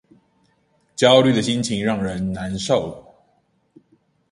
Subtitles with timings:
[0.95, 3.05] 焦慮的心情很讓人難受